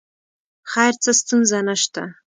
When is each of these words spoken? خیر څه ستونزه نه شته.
خیر 0.71 0.93
څه 1.03 1.11
ستونزه 1.19 1.59
نه 1.67 1.75
شته. 1.81 2.03